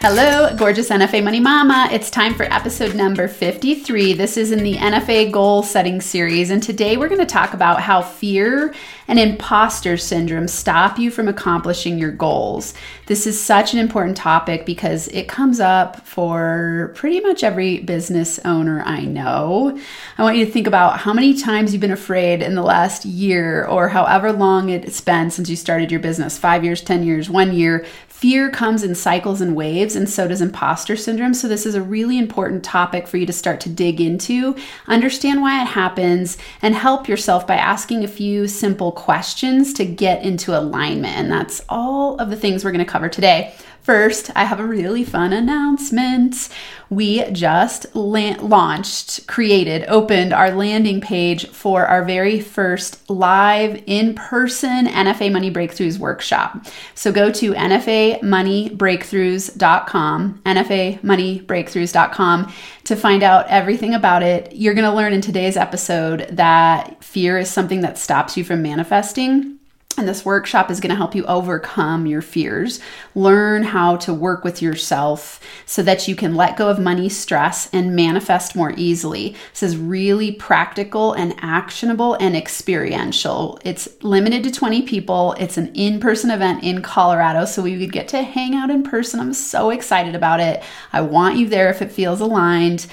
[0.00, 1.88] Hello, gorgeous NFA Money Mama.
[1.90, 4.12] It's time for episode number 53.
[4.12, 7.80] This is in the NFA goal setting series, and today we're going to talk about
[7.80, 8.72] how fear
[9.08, 12.74] and imposter syndrome stop you from accomplishing your goals.
[13.06, 18.38] This is such an important topic because it comes up for pretty much every business
[18.44, 19.76] owner I know.
[20.16, 23.04] I want you to think about how many times you've been afraid in the last
[23.04, 27.28] year or however long it's been since you started your business five years, 10 years,
[27.28, 27.84] one year
[28.18, 31.34] Fear comes in cycles and waves, and so does imposter syndrome.
[31.34, 34.56] So, this is a really important topic for you to start to dig into,
[34.88, 40.24] understand why it happens, and help yourself by asking a few simple questions to get
[40.24, 41.16] into alignment.
[41.16, 43.54] And that's all of the things we're going to cover today.
[43.88, 46.50] First, I have a really fun announcement.
[46.90, 54.14] We just la- launched, created, opened our landing page for our very first live in
[54.14, 56.66] person NFA Money Breakthroughs workshop.
[56.94, 62.52] So go to NFAMoneyBreakthroughs.com, NFAMoneyBreakthroughs.com
[62.84, 64.54] to find out everything about it.
[64.54, 68.60] You're going to learn in today's episode that fear is something that stops you from
[68.60, 69.57] manifesting
[69.98, 72.80] and this workshop is going to help you overcome your fears,
[73.14, 77.68] learn how to work with yourself so that you can let go of money stress
[77.72, 79.34] and manifest more easily.
[79.52, 83.58] This is really practical and actionable and experiential.
[83.64, 85.34] It's limited to 20 people.
[85.38, 88.82] It's an in person event in Colorado, so we would get to hang out in
[88.82, 89.20] person.
[89.20, 90.62] I'm so excited about it.
[90.92, 92.86] I want you there if it feels aligned.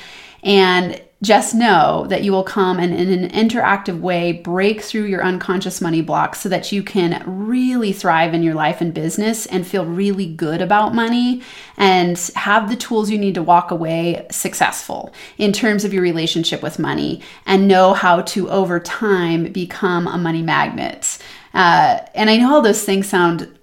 [0.43, 5.23] And just know that you will come and in an interactive way break through your
[5.23, 9.65] unconscious money blocks so that you can really thrive in your life and business and
[9.65, 11.41] feel really good about money
[11.77, 16.61] and have the tools you need to walk away successful in terms of your relationship
[16.61, 21.17] with money and know how to over time become a money magnet.
[21.53, 23.54] Uh, and I know all those things sound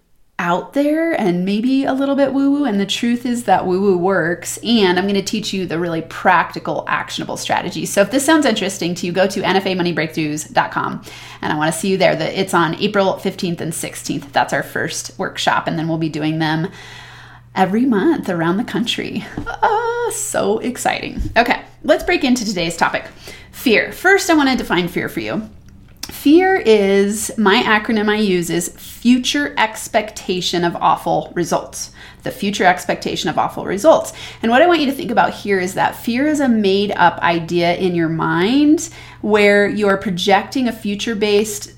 [0.43, 2.65] out there and maybe a little bit woo woo.
[2.65, 4.59] And the truth is that woo woo works.
[4.59, 7.93] And I'm going to teach you the really practical, actionable strategies.
[7.93, 11.05] So if this sounds interesting to you, go to NFAMoneyBreakthroughs.com.
[11.43, 12.21] And I want to see you there.
[12.21, 14.33] It's on April 15th and 16th.
[14.33, 15.69] That's our first workshop.
[15.69, 16.73] And then we'll be doing them
[17.55, 19.25] every month around the country.
[19.47, 21.21] Oh, so exciting.
[21.37, 23.05] Okay, let's break into today's topic
[23.53, 23.93] fear.
[23.93, 25.49] First, I want to define fear for you.
[26.23, 31.91] Fear is my acronym I use is future expectation of awful results.
[32.23, 34.13] The future expectation of awful results.
[34.41, 36.93] And what I want you to think about here is that fear is a made
[36.93, 38.89] up idea in your mind
[39.21, 41.73] where you're projecting a future based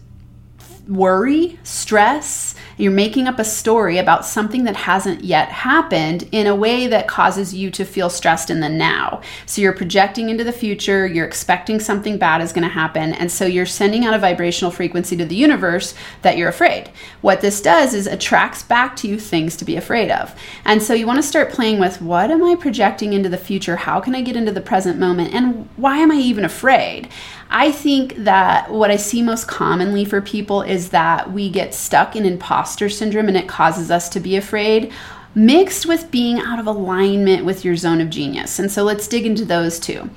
[0.89, 6.55] worry, stress, you're making up a story about something that hasn't yet happened in a
[6.55, 9.21] way that causes you to feel stressed in the now.
[9.47, 13.31] So you're projecting into the future, you're expecting something bad is going to happen, and
[13.31, 16.91] so you're sending out a vibrational frequency to the universe that you're afraid.
[17.21, 20.35] What this does is attracts back to you things to be afraid of.
[20.65, 23.77] And so you want to start playing with what am I projecting into the future?
[23.77, 25.35] How can I get into the present moment?
[25.35, 27.09] And why am I even afraid?
[27.57, 32.17] I think that what I see most commonly for people is that we get stuck
[32.17, 34.93] in imposter syndrome and it causes us to be afraid,
[35.37, 38.59] mixed with being out of alignment with your zone of genius.
[38.59, 40.11] And so let's dig into those two.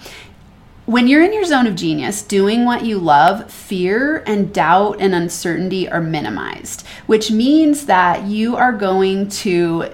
[0.87, 5.13] When you're in your zone of genius, doing what you love, fear and doubt and
[5.13, 9.93] uncertainty are minimized, which means that you are going to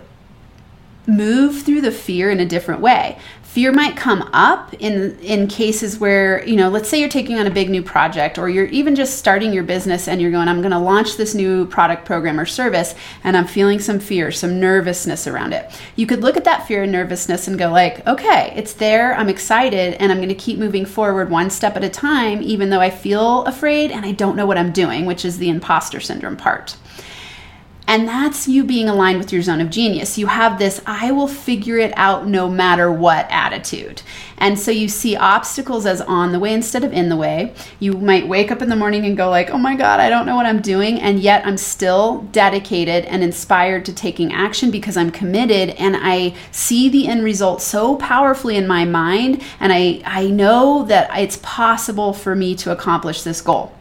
[1.07, 3.19] move through the fear in a different way
[3.53, 7.45] fear might come up in in cases where you know let's say you're taking on
[7.45, 10.59] a big new project or you're even just starting your business and you're going i'm
[10.59, 14.59] going to launch this new product program or service and i'm feeling some fear some
[14.59, 15.69] nervousness around it.
[15.95, 19.29] You could look at that fear and nervousness and go like okay it's there i'm
[19.29, 22.81] excited and i'm going to keep moving forward one step at a time even though
[22.81, 26.37] i feel afraid and i don't know what i'm doing which is the imposter syndrome
[26.37, 26.75] part
[27.93, 30.17] and that's you being aligned with your zone of genius.
[30.17, 34.01] You have this, I will figure it out no matter what attitude.
[34.39, 37.53] And so you see obstacles as on the way instead of in the way.
[37.77, 40.25] You might wake up in the morning and go like, "Oh my god, I don't
[40.25, 44.97] know what I'm doing." And yet I'm still dedicated and inspired to taking action because
[44.97, 50.01] I'm committed and I see the end result so powerfully in my mind and I
[50.03, 53.71] I know that it's possible for me to accomplish this goal.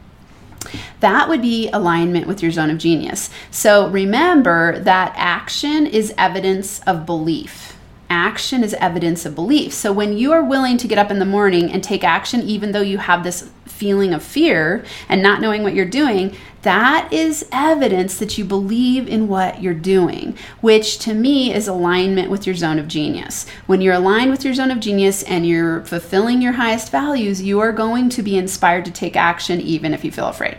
[1.00, 3.30] That would be alignment with your zone of genius.
[3.50, 7.76] So remember that action is evidence of belief.
[8.08, 9.72] Action is evidence of belief.
[9.72, 12.72] So when you are willing to get up in the morning and take action, even
[12.72, 17.46] though you have this feeling of fear and not knowing what you're doing, that is
[17.50, 22.54] evidence that you believe in what you're doing, which to me is alignment with your
[22.54, 23.46] zone of genius.
[23.66, 27.60] When you're aligned with your zone of genius and you're fulfilling your highest values, you
[27.60, 30.58] are going to be inspired to take action even if you feel afraid.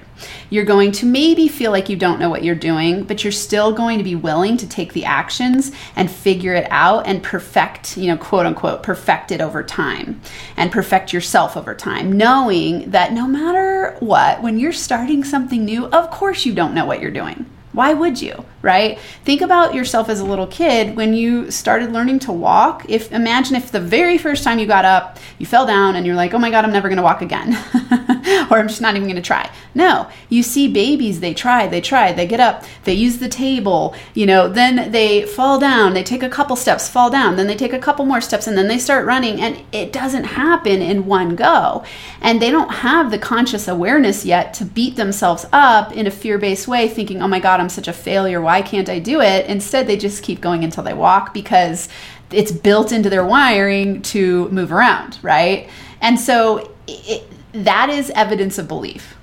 [0.49, 3.71] You're going to maybe feel like you don't know what you're doing, but you're still
[3.73, 8.07] going to be willing to take the actions and figure it out and perfect, you
[8.07, 10.21] know, quote unquote, perfect it over time
[10.57, 15.87] and perfect yourself over time, knowing that no matter what, when you're starting something new,
[15.87, 17.45] of course you don't know what you're doing.
[17.73, 18.99] Why would you, right?
[19.25, 22.85] Think about yourself as a little kid when you started learning to walk.
[22.87, 26.15] If imagine if the very first time you got up, you fell down and you're
[26.15, 27.57] like, "Oh my god, I'm never going to walk again."
[28.51, 29.49] or I'm just not even going to try.
[29.75, 33.95] No, you see babies, they try, they try, they get up, they use the table,
[34.13, 37.55] you know, then they fall down, they take a couple steps, fall down, then they
[37.55, 41.05] take a couple more steps and then they start running and it doesn't happen in
[41.05, 41.83] one go.
[42.21, 46.67] And they don't have the conscious awareness yet to beat themselves up in a fear-based
[46.67, 48.41] way thinking, "Oh my god, I'm such a failure.
[48.41, 49.47] Why can't I do it?
[49.47, 51.89] Instead, they just keep going until they walk because
[52.31, 55.69] it's built into their wiring to move around, right?
[56.01, 59.15] And so it, that is evidence of belief.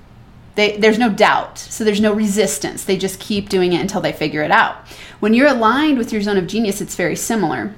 [0.55, 1.57] They, there's no doubt.
[1.57, 2.83] So there's no resistance.
[2.83, 4.87] They just keep doing it until they figure it out.
[5.19, 7.73] When you're aligned with your zone of genius, it's very similar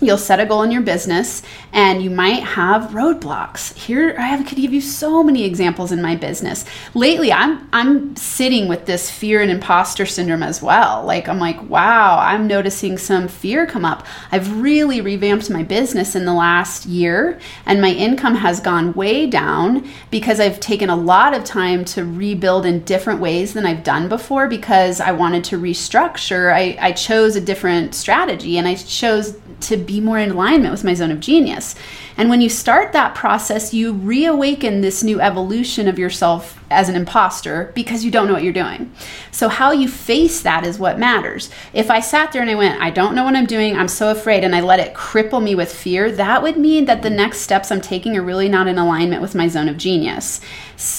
[0.00, 1.42] you'll set a goal in your business
[1.72, 3.74] and you might have roadblocks.
[3.76, 6.64] Here i have, could give you so many examples in my business.
[6.94, 11.04] Lately i'm i'm sitting with this fear and imposter syndrome as well.
[11.04, 14.06] Like i'm like wow i'm noticing some fear come up.
[14.30, 19.26] I've really revamped my business in the last year and my income has gone way
[19.26, 23.82] down because i've taken a lot of time to rebuild in different ways than i've
[23.82, 26.52] done before because i wanted to restructure.
[26.52, 30.84] I, I chose a different strategy and i chose to be more in alignment with
[30.84, 31.74] my zone of genius.
[32.16, 36.94] And when you start that process, you reawaken this new evolution of yourself as an
[36.94, 38.92] imposter because you don't know what you're doing.
[39.32, 41.50] So, how you face that is what matters.
[41.72, 44.10] If I sat there and I went, I don't know what I'm doing, I'm so
[44.10, 47.40] afraid, and I let it cripple me with fear, that would mean that the next
[47.40, 50.40] steps I'm taking are really not in alignment with my zone of genius.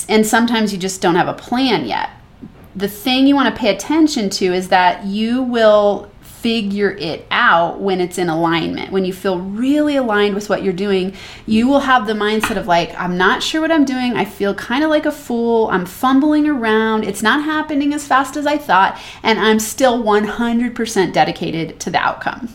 [0.10, 2.10] And sometimes you just don't have a plan yet.
[2.76, 7.82] The thing you want to pay attention to is that you will figure it out
[7.82, 8.94] when it's in alignment.
[8.94, 11.14] When you feel really aligned with what you're doing,
[11.46, 14.14] you will have the mindset of like, I'm not sure what I'm doing.
[14.14, 15.68] I feel kind of like a fool.
[15.68, 17.04] I'm fumbling around.
[17.04, 18.98] It's not happening as fast as I thought.
[19.22, 22.50] And I'm still 100% dedicated to the outcome.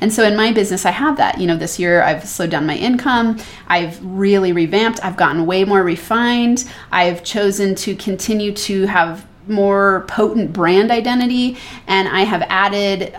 [0.00, 1.38] And so in my business, I have that.
[1.38, 3.38] You know, this year I've slowed down my income.
[3.68, 5.04] I've really revamped.
[5.04, 6.68] I've gotten way more refined.
[6.90, 11.56] I've chosen to continue to have more potent brand identity
[11.86, 13.16] and I have added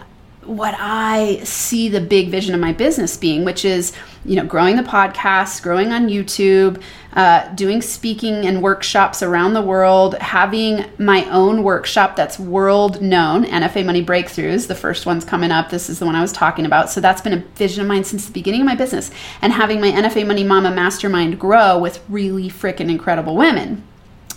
[0.49, 3.93] what I see the big vision of my business being, which is,
[4.25, 6.81] you know, growing the podcast, growing on YouTube,
[7.13, 13.45] uh, doing speaking and workshops around the world, having my own workshop that's world known,
[13.45, 14.67] NFA Money Breakthroughs.
[14.67, 15.69] The first one's coming up.
[15.69, 16.89] This is the one I was talking about.
[16.89, 19.11] So that's been a vision of mine since the beginning of my business,
[19.43, 23.83] and having my NFA Money Mama Mastermind grow with really freaking incredible women.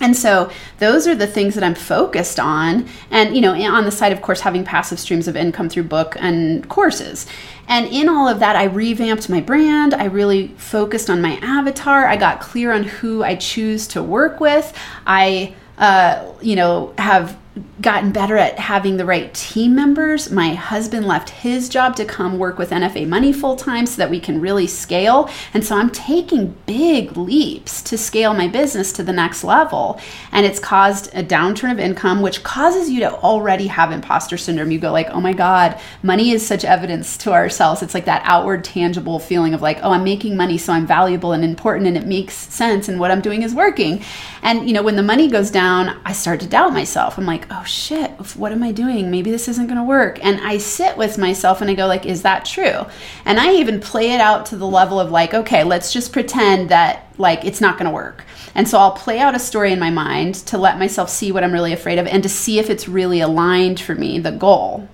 [0.00, 2.88] And so those are the things that I'm focused on.
[3.10, 6.16] And, you know, on the side, of course, having passive streams of income through book
[6.18, 7.26] and courses.
[7.68, 9.94] And in all of that, I revamped my brand.
[9.94, 12.06] I really focused on my avatar.
[12.06, 14.76] I got clear on who I choose to work with.
[15.06, 17.38] I, uh, you know, have
[17.82, 20.30] gotten better at having the right team members.
[20.30, 24.08] My husband left his job to come work with NFA Money full time so that
[24.08, 25.28] we can really scale.
[25.52, 30.00] And so I'm taking big leaps to scale my business to the next level.
[30.30, 34.70] And it's caused a downturn of income, which causes you to already have imposter syndrome.
[34.70, 37.82] You go like, oh my God, money is such evidence to ourselves.
[37.82, 41.32] It's like that outward tangible feeling of like, oh, I'm making money, so I'm valuable
[41.32, 44.02] and important and it makes sense and what I'm doing is working.
[44.42, 47.18] And you know, when the money goes down, I start to doubt myself.
[47.18, 49.10] I'm like, oh shit, what am I doing?
[49.10, 50.18] Maybe this isn't going to work.
[50.24, 52.86] And I sit with myself and I go like, is that true?
[53.24, 56.68] And I even play it out to the level of like, okay, let's just pretend
[56.70, 58.24] that like it's not going to work.
[58.54, 61.42] And so I'll play out a story in my mind to let myself see what
[61.42, 64.86] I'm really afraid of and to see if it's really aligned for me, the goal.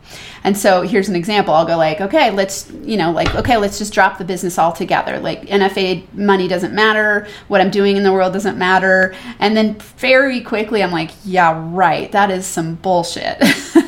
[0.44, 1.52] And so here's an example.
[1.52, 5.18] I'll go like, okay, let's, you know, like, okay, let's just drop the business altogether.
[5.18, 7.26] Like NFA money doesn't matter.
[7.48, 9.16] What I'm doing in the world doesn't matter.
[9.40, 12.12] And then very quickly, I'm like, yeah, right.
[12.12, 13.42] That is some bullshit.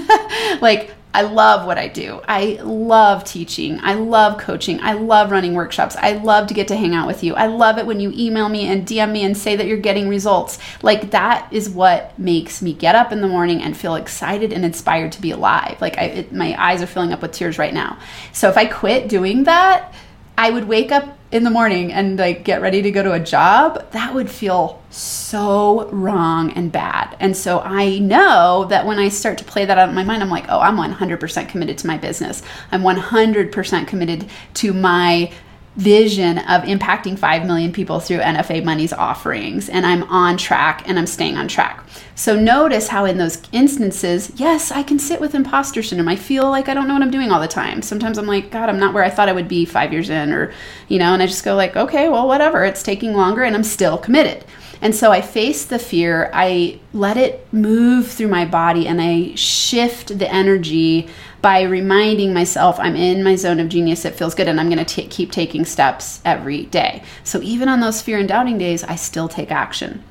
[0.60, 2.20] like I love what I do.
[2.28, 3.80] I love teaching.
[3.82, 4.80] I love coaching.
[4.80, 5.96] I love running workshops.
[5.96, 7.34] I love to get to hang out with you.
[7.34, 10.08] I love it when you email me and DM me and say that you're getting
[10.08, 10.58] results.
[10.82, 14.64] Like that is what makes me get up in the morning and feel excited and
[14.64, 15.80] inspired to be alive.
[15.80, 17.98] Like I, it, my eyes are filling up with tears right now.
[18.32, 19.92] So if I quit doing that,
[20.38, 23.20] I would wake up in the morning and like get ready to go to a
[23.20, 27.16] job, that would feel so wrong and bad.
[27.20, 30.22] And so I know that when I start to play that out in my mind,
[30.22, 32.42] I'm like, oh, I'm 100% committed to my business.
[32.72, 35.32] I'm 100% committed to my
[35.76, 39.68] vision of impacting 5 million people through NFA Money's offerings.
[39.68, 41.84] And I'm on track and I'm staying on track.
[42.14, 46.08] So notice how in those instances, yes, I can sit with imposter syndrome.
[46.08, 47.82] I feel like I don't know what I'm doing all the time.
[47.82, 50.32] Sometimes I'm like, God, I'm not where I thought I would be five years in,
[50.32, 50.52] or,
[50.88, 52.64] you know, and I just go like, okay, well, whatever.
[52.64, 54.44] It's taking longer and I'm still committed.
[54.82, 59.34] And so I face the fear, I let it move through my body, and I
[59.34, 61.08] shift the energy
[61.42, 64.04] by reminding myself I'm in my zone of genius.
[64.04, 67.02] It feels good, and I'm going to keep taking steps every day.
[67.24, 70.02] So even on those fear and doubting days, I still take action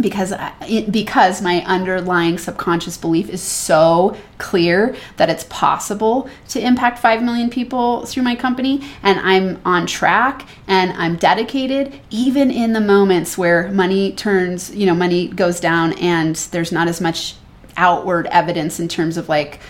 [0.00, 0.32] because
[0.90, 7.48] because my underlying subconscious belief is so clear that it's possible to impact 5 million
[7.48, 13.38] people through my company and I'm on track and I'm dedicated even in the moments
[13.38, 17.36] where money turns you know money goes down and there's not as much
[17.76, 19.60] outward evidence in terms of like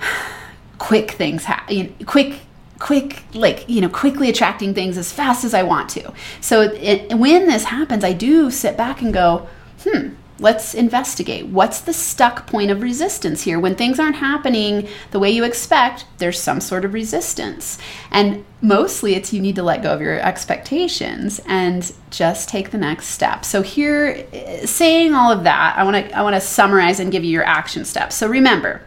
[0.78, 2.40] quick things ha- you know, quick
[2.78, 6.12] quick like you know quickly attracting things as fast as i want to.
[6.40, 9.48] So it, when this happens i do sit back and go
[9.82, 10.08] hmm
[10.40, 11.46] let's investigate.
[11.46, 13.60] What's the stuck point of resistance here?
[13.60, 17.78] When things aren't happening the way you expect there's some sort of resistance.
[18.10, 22.78] And mostly it's you need to let go of your expectations and just take the
[22.78, 23.44] next step.
[23.44, 24.26] So here
[24.64, 27.44] saying all of that i want to i want to summarize and give you your
[27.44, 28.16] action steps.
[28.16, 28.82] So remember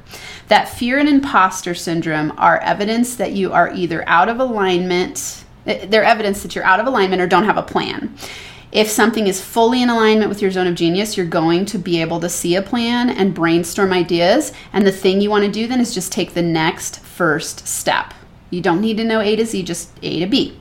[0.47, 5.85] that fear and imposter syndrome are evidence that you are either out of alignment, eh,
[5.85, 8.15] they're evidence that you're out of alignment or don't have a plan.
[8.71, 12.01] If something is fully in alignment with your zone of genius, you're going to be
[12.01, 14.51] able to see a plan and brainstorm ideas.
[14.73, 18.13] And the thing you want to do then is just take the next first step.
[18.49, 20.59] You don't need to know A to Z, just A to B.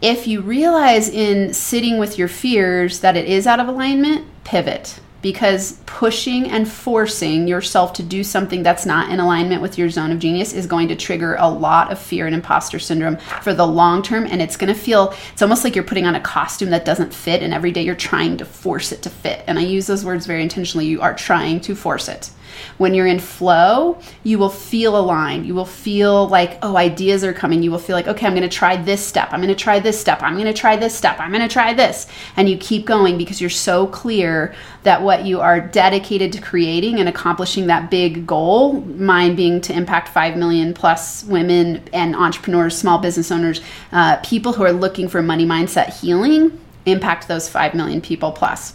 [0.00, 5.00] If you realize in sitting with your fears that it is out of alignment, pivot
[5.22, 10.10] because pushing and forcing yourself to do something that's not in alignment with your zone
[10.10, 13.66] of genius is going to trigger a lot of fear and imposter syndrome for the
[13.66, 16.70] long term and it's going to feel it's almost like you're putting on a costume
[16.70, 19.44] that doesn't fit and every day you're trying to force it to fit.
[19.46, 20.86] And i use those words very intentionally.
[20.86, 22.30] You are trying to force it
[22.78, 25.46] when you're in flow, you will feel aligned.
[25.46, 27.62] You will feel like, oh, ideas are coming.
[27.62, 29.32] You will feel like, okay, I'm going to try this step.
[29.32, 30.22] I'm going to try this step.
[30.22, 31.18] I'm going to try this step.
[31.20, 32.06] I'm going to try this.
[32.36, 36.98] And you keep going because you're so clear that what you are dedicated to creating
[36.98, 42.76] and accomplishing that big goal, mine being to impact 5 million plus women and entrepreneurs,
[42.76, 43.60] small business owners,
[43.92, 48.74] uh, people who are looking for money mindset healing, impact those 5 million people plus.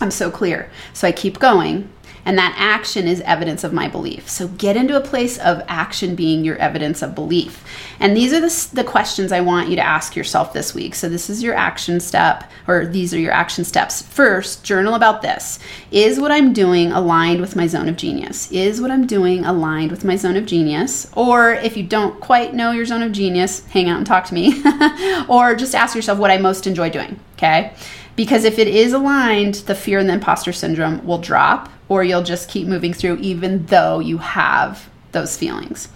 [0.00, 0.70] I'm so clear.
[0.92, 1.88] So I keep going
[2.24, 4.28] and that action is evidence of my belief.
[4.28, 7.64] So get into a place of action being your evidence of belief.
[8.00, 10.94] And these are the, the questions I want you to ask yourself this week.
[10.94, 14.02] So this is your action step, or these are your action steps.
[14.02, 15.58] First, journal about this.
[15.90, 18.50] Is what I'm doing aligned with my zone of genius?
[18.52, 21.10] Is what I'm doing aligned with my zone of genius?
[21.14, 24.34] Or if you don't quite know your zone of genius, hang out and talk to
[24.34, 24.62] me.
[25.28, 27.18] or just ask yourself what I most enjoy doing.
[27.34, 27.72] Okay.
[28.18, 32.24] Because if it is aligned, the fear and the imposter syndrome will drop or you'll
[32.24, 35.86] just keep moving through even though you have those feelings.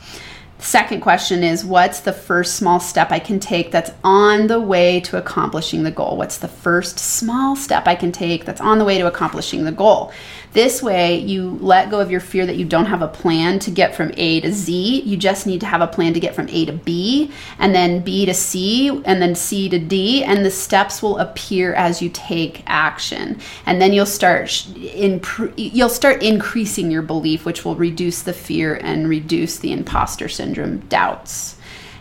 [0.62, 5.00] Second question is What's the first small step I can take that's on the way
[5.00, 6.16] to accomplishing the goal?
[6.16, 9.72] What's the first small step I can take that's on the way to accomplishing the
[9.72, 10.12] goal?
[10.52, 13.70] This way, you let go of your fear that you don't have a plan to
[13.70, 15.00] get from A to Z.
[15.00, 18.00] You just need to have a plan to get from A to B, and then
[18.00, 22.10] B to C, and then C to D, and the steps will appear as you
[22.10, 23.40] take action.
[23.64, 29.08] And then you'll start you'll start increasing your belief, which will reduce the fear and
[29.08, 31.56] reduce the imposter syndrome doubts.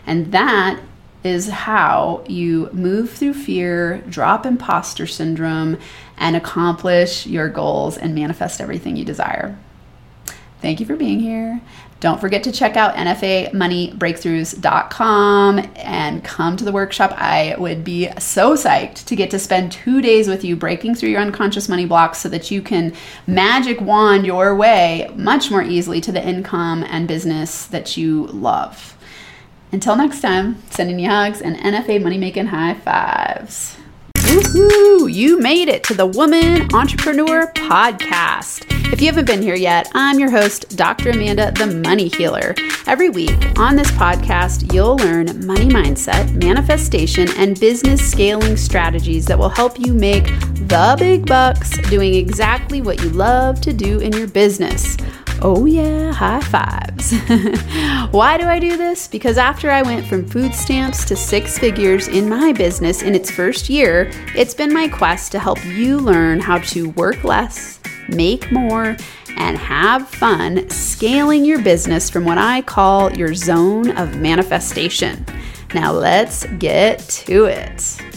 [0.06, 0.80] And that
[1.24, 5.78] is how you move through fear, drop imposter syndrome,
[6.16, 9.56] and accomplish your goals and manifest everything you desire.
[10.60, 11.60] Thank you for being here.
[12.02, 17.14] Don't forget to check out NFAMoneyBreakthroughs.com and come to the workshop.
[17.16, 21.10] I would be so psyched to get to spend two days with you breaking through
[21.10, 22.92] your unconscious money blocks so that you can
[23.28, 28.96] magic wand your way much more easily to the income and business that you love.
[29.70, 33.76] Until next time, sending you hugs and NFA money making high fives.
[34.32, 35.12] Woohoo!
[35.12, 38.64] You made it to the Woman Entrepreneur Podcast.
[38.90, 41.10] If you haven't been here yet, I'm your host, Dr.
[41.10, 42.54] Amanda, the Money Healer.
[42.86, 49.38] Every week on this podcast, you'll learn money mindset, manifestation, and business scaling strategies that
[49.38, 50.24] will help you make
[50.54, 54.96] the big bucks doing exactly what you love to do in your business
[55.44, 57.12] Oh, yeah, high fives.
[58.12, 59.08] Why do I do this?
[59.08, 63.28] Because after I went from food stamps to six figures in my business in its
[63.28, 68.52] first year, it's been my quest to help you learn how to work less, make
[68.52, 68.96] more,
[69.36, 75.26] and have fun scaling your business from what I call your zone of manifestation.
[75.74, 78.11] Now, let's get to it.